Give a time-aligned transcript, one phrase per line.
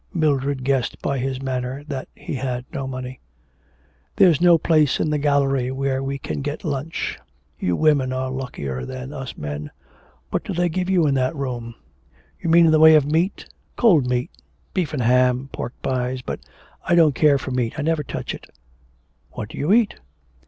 [0.15, 3.19] Mildred guessed by his manner that he had no money.
[4.15, 7.19] 'There's no place in the gallery where we can get lunch
[7.59, 9.69] you women are luckier than us men.
[10.31, 11.75] What do they give you in your room?'
[12.39, 13.45] 'You mean in the way of meat?
[13.75, 14.31] Cold meat,
[14.73, 16.23] beef and ham, pork pies.
[16.23, 16.39] But
[16.83, 18.49] I don't care for meat, I never touch it.'
[19.33, 19.99] 'What do you eat?'